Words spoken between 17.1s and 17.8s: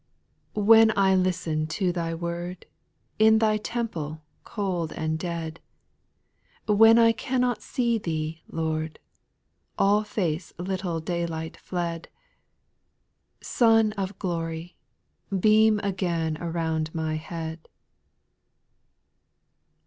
head.